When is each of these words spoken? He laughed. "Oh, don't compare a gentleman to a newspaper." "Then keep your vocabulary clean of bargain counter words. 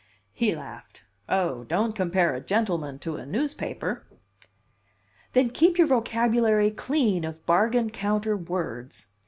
He 0.33 0.55
laughed. 0.55 1.03
"Oh, 1.29 1.63
don't 1.65 1.93
compare 1.95 2.33
a 2.33 2.41
gentleman 2.41 2.97
to 3.05 3.17
a 3.17 3.25
newspaper." 3.27 4.07
"Then 5.33 5.51
keep 5.51 5.77
your 5.77 5.85
vocabulary 5.85 6.71
clean 6.71 7.23
of 7.23 7.45
bargain 7.45 7.91
counter 7.91 8.35
words. 8.35 9.09